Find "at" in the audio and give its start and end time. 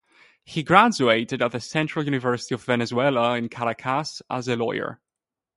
1.43-1.51